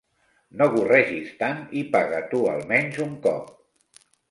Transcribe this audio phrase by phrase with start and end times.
[0.61, 3.55] No gorregis tant i paga tu almenys un cop!